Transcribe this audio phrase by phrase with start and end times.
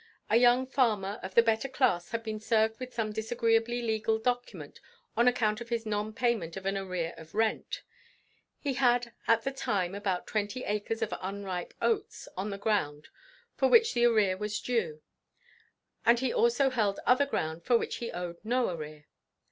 [0.31, 4.79] A young farmer of the better class had been served with some disagreeably legal document
[5.15, 7.83] on account of his non payment of an arrear of rent;
[8.57, 13.09] he had at the time about twenty acres of unripe oats on the ground
[13.55, 15.03] for which the arrear was due;
[16.03, 19.05] and he also held other ground for which he owed no arrear.